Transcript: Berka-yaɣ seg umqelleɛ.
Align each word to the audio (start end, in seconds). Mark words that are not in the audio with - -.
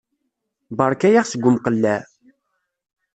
Berka-yaɣ 0.77 1.25
seg 1.27 1.43
umqelleɛ. 1.49 1.97